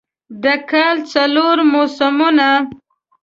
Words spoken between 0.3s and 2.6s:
د کال څلور موسمونه